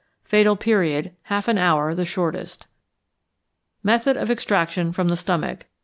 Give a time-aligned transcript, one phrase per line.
[0.23, 1.11] Fatal Period.
[1.25, 2.65] Half an hour the shortest.
[3.85, 5.67] _Method of Extraction from the Stomach.